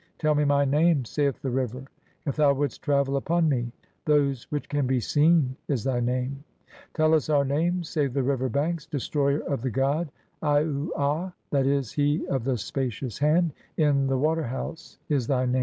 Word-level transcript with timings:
"Tell 0.17 0.33
me 0.33 0.45
my 0.45 0.65
name," 0.65 1.05
saith 1.05 1.43
the 1.43 1.51
River, 1.51 1.83
"if 2.25 2.35
thou 2.35 2.55
wouldst 2.55 2.81
travel 2.81 3.17
"upon 3.17 3.47
me"; 3.47 3.71
"Those 4.05 4.45
which 4.49 4.67
can 4.67 4.87
be 4.87 4.99
seen" 4.99 5.55
is 5.67 5.83
thy 5.83 5.99
name. 5.99 6.43
"Tell 6.95 7.13
us 7.13 7.29
our 7.29 7.45
name," 7.45 7.83
say 7.83 8.07
the 8.07 8.23
River 8.23 8.49
Banks; 8.49 8.87
"Destroyer 8.87 9.41
of 9.41 9.61
the 9.61 9.69
"god 9.69 10.09
(29) 10.39 10.89
Au 10.95 11.33
a(;'. 11.53 11.59
e., 11.67 11.81
he 11.83 12.27
of 12.29 12.45
the 12.45 12.57
spacious 12.57 13.19
hand) 13.19 13.53
in 13.77 14.07
the 14.07 14.17
water 14.17 14.45
"house" 14.45 14.97
is 15.07 15.27
thy 15.27 15.45
name. 15.45 15.59